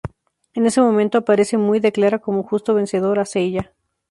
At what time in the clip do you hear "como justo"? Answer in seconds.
2.17-2.73